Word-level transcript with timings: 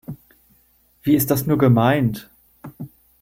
Wie 1.03 1.13
ist 1.13 1.29
das 1.29 1.45
nur 1.45 1.59
gemeint? 1.59 2.31